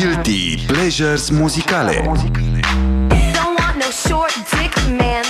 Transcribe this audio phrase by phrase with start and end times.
[0.00, 5.24] Guilty Pleasures muzicale Don't want no short dick man.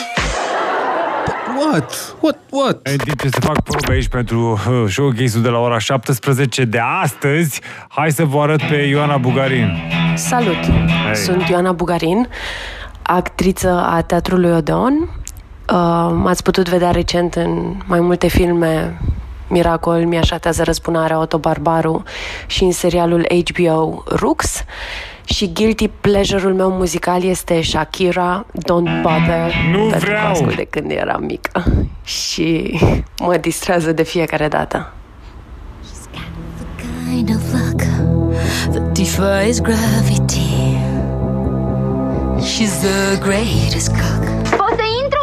[1.56, 2.17] What?
[2.20, 2.38] What?
[2.50, 2.78] What?
[2.82, 6.78] În timp ce se fac probe aici pentru uh, showcase-ul de la ora 17 de
[7.02, 9.77] astăzi, hai să vă arăt pe Ioana Bugarin.
[10.14, 10.58] Salut!
[11.14, 12.28] Sunt Ioana Bugarin,
[13.02, 14.92] actriță a Teatrului Odeon.
[14.92, 19.00] Uh, m-ați putut vedea recent în mai multe filme
[19.55, 22.03] Miracol, Mi-așatează răzbunarea, Otto Barbaru
[22.46, 24.62] și în serialul HBO Rux.
[25.25, 30.31] Și guilty pleasure-ul meu muzical este Shakira, Don't Bother, Nu pentru că vreau!
[30.31, 31.64] ascult de când eram mică
[32.03, 32.79] și
[33.21, 34.93] mă distrează de fiecare dată.
[37.09, 37.81] kind of luck
[38.73, 40.77] that defies gravity.
[42.41, 44.25] She's the greatest cook,
[44.59, 45.14] Pot să intru?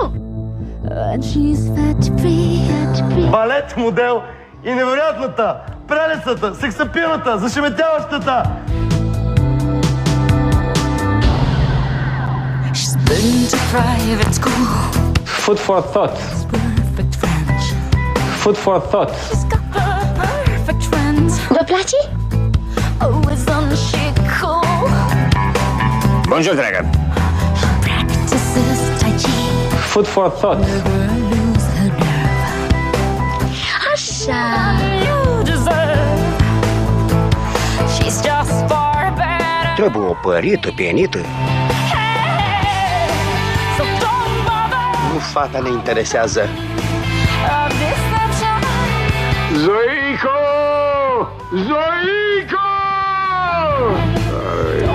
[3.31, 4.21] Балет модел
[4.63, 5.55] и невероятната,
[5.87, 8.43] прелесната, сексапилната, зашеметяващата.
[15.45, 16.17] Food for thought.
[18.41, 19.11] Food for thought.
[21.49, 22.01] Въплачи?
[26.29, 26.81] Бонжур, драга.
[27.83, 29.00] Practices
[29.91, 30.59] Food for thought.
[30.59, 30.99] never
[31.31, 32.71] lose her nerve.
[33.93, 34.43] Așa.
[35.05, 36.09] You deserve.
[37.93, 39.73] She's just far better.
[39.75, 41.17] Trebuie opărită, pienită.
[43.77, 46.41] So don't bother Nu fata ne interesează.
[46.41, 48.61] of deception.
[49.63, 50.39] Zoico!
[51.67, 52.67] Zoico!
[54.85, 54.90] Don't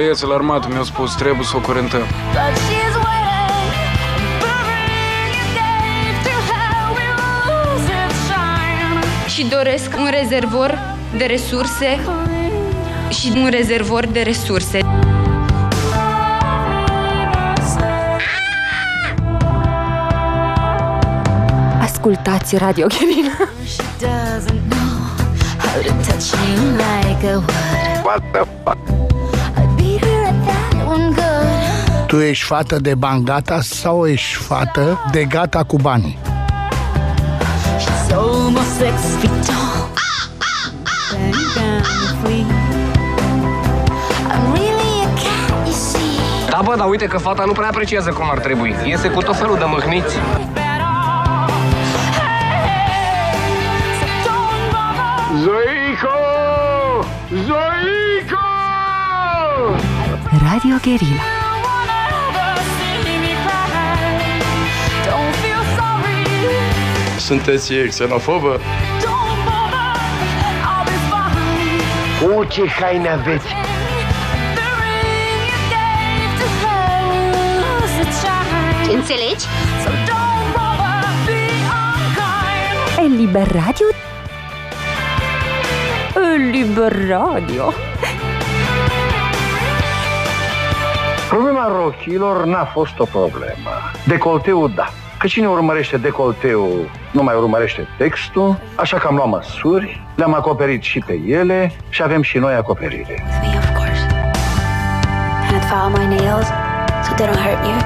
[0.00, 2.00] bother Băieții armatul mi-a spus, trebuie să o curentăm.
[2.32, 3.70] that she's waiting.
[4.42, 9.28] Burying your gave to hell will lose its shine.
[9.28, 10.78] și doresc un rezervor
[11.16, 11.98] de resurse
[13.08, 14.78] și un rezervor de resurse.
[21.80, 23.32] Ascultați Radio Gherina.
[23.66, 24.90] She doesn't know
[25.58, 28.04] how to touch you like I would.
[28.04, 28.79] What the fuck?
[32.10, 36.18] Tu ești fată de bani gata sau ești fată de gata cu banii?
[37.78, 39.88] She's almost six feet tall.
[41.12, 42.44] And kind of free.
[44.32, 46.50] I'm really a cat, you see.
[46.50, 48.74] Da, bă, dar uite că fata nu prea apreciază cum ar trebui.
[48.84, 50.16] Iese cu tot felul de mâhniți.
[55.42, 56.18] Zoico!
[57.46, 58.46] Zoico!
[60.50, 61.39] Radio Gherila.
[67.30, 68.56] Sunteți xenofobă?
[68.56, 69.86] Don't bother.
[70.70, 72.34] I'll be fine.
[72.36, 73.46] O, ce haine aveți!
[74.54, 78.94] The ring you gave to her will lose its shine.
[78.96, 79.44] Înțelegi?
[79.82, 80.96] So don't bother.
[81.26, 81.40] Be
[81.84, 83.12] unkind.
[83.12, 83.86] Eliber Radio?
[86.34, 87.72] Eliber Radio?
[91.28, 93.70] Problema rochilor n-a fost o problemă.
[94.06, 94.88] Decolteul, da.
[95.20, 100.82] Că cine urmărește decolteul nu mai urmărește textul, așa că am luat măsuri, le-am acoperit
[100.82, 103.24] și pe ele și avem și noi acoperire.
[103.42, 104.02] Me, of course.
[105.46, 106.46] And I'd file my nails
[107.04, 107.78] so they don't hurt you.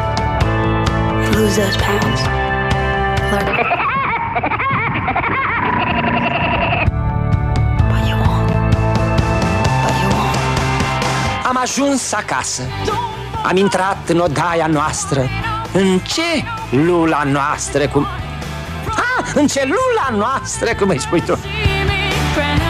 [1.24, 2.20] And lose those pounds.
[3.30, 3.46] Learn.
[7.90, 8.50] but you won't.
[9.84, 11.46] But you won't.
[11.46, 12.62] Am ajuns acasă.
[13.48, 15.20] Am intrat în odaia noastră.
[15.76, 18.06] În ce lula noastră, cum...
[18.86, 21.34] Ah, în ce lula noastră, cum îi spui tu?
[21.34, 22.62] See me cry.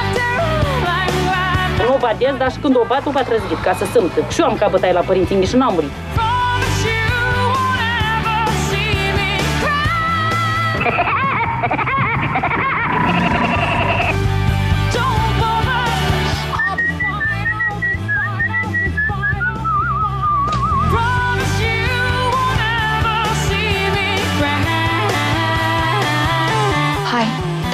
[0.00, 0.86] After all
[1.78, 4.20] I'm Nu o batez, dar și când o bat, o bat răzgit, ca să sâmtă.
[4.32, 5.90] Și eu am capătai la părinții mei și n-am murit.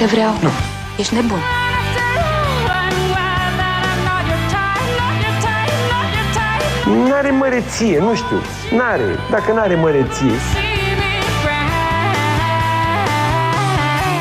[0.01, 0.33] Te vreau.
[0.41, 0.49] Nu.
[0.97, 1.37] Ești nebun.
[1.37, 6.63] After all, I'm glad that I'm not your type, not your type, not your type.
[7.09, 8.39] N-are măreție, nu știu.
[8.77, 9.09] N-are.
[9.29, 10.33] Dacă n-are măreție.
[10.53, 11.13] See me
[11.43, 11.65] cry.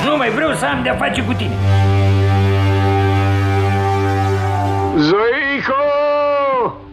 [0.07, 1.57] Nu mai vreau să am de-a face cu tine.
[5.09, 5.83] Zoico!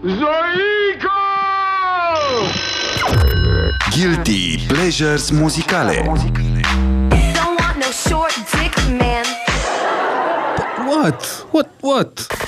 [0.01, 1.19] Zoico!
[3.95, 6.19] Guilty Pleasures muzicale Don't want
[7.87, 9.25] no short dick man.
[10.87, 11.23] What?
[11.51, 11.71] What?
[11.79, 12.46] What?